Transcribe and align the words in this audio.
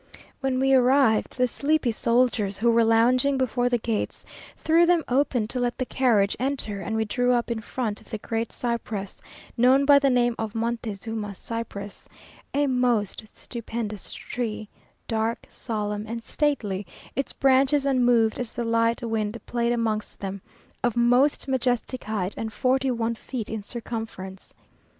When 0.39 0.59
we 0.59 0.73
arrived, 0.73 1.37
the 1.37 1.47
sleepy 1.47 1.91
soldiers, 1.91 2.57
who 2.57 2.71
were 2.71 2.83
lounging 2.83 3.37
before 3.37 3.69
the 3.69 3.77
gates, 3.77 4.25
threw 4.57 4.87
them 4.87 5.03
open 5.07 5.47
to 5.49 5.59
let 5.59 5.77
the 5.77 5.85
carriage 5.85 6.35
enter, 6.39 6.81
and 6.81 6.95
we 6.95 7.05
drew 7.05 7.33
up 7.33 7.51
in 7.51 7.61
front 7.61 8.01
of 8.01 8.09
the 8.09 8.17
great 8.17 8.51
cypress, 8.51 9.21
known 9.57 9.85
by 9.85 9.99
the 9.99 10.09
name 10.09 10.33
of 10.39 10.55
"Montezuma's 10.55 11.37
Cypress," 11.37 12.09
a 12.51 12.65
most 12.65 13.25
stupendous 13.31 14.11
tree 14.11 14.67
dark, 15.07 15.45
solemn, 15.49 16.07
and 16.07 16.23
stately, 16.23 16.87
its 17.15 17.31
branches 17.31 17.85
unmoved 17.85 18.39
as 18.39 18.53
the 18.53 18.63
light 18.65 19.03
wind 19.03 19.37
played 19.45 19.71
amongst 19.71 20.19
them, 20.19 20.41
of 20.83 20.97
most 20.97 21.47
majestic 21.47 22.05
height, 22.05 22.33
and 22.35 22.51
forty 22.51 22.89
one 22.89 23.13
feet 23.13 23.49
in 23.51 23.61
circumference. 23.61 24.51